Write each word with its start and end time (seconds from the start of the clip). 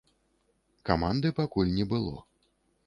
Каманды 0.91 1.33
пакуль 1.41 1.75
не 1.77 1.85
было. 1.95 2.15